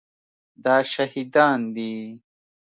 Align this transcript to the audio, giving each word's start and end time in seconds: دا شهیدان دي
دا 0.63 0.75
شهیدان 0.91 1.59
دي 1.75 1.93